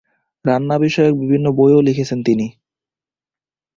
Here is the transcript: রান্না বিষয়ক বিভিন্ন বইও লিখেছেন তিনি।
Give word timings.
রান্না 0.45 0.75
বিষয়ক 0.77 1.13
বিভিন্ন 1.21 1.45
বইও 1.57 1.79
লিখেছেন 1.81 2.19
তিনি। 2.23 2.47